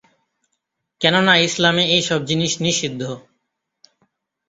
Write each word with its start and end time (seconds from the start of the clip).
কেননা 1.01 1.33
ইসলামে 1.39 1.83
এইসব 1.95 2.19
জিনিস 2.25 2.53
নিষিদ্ধ। 2.61 3.01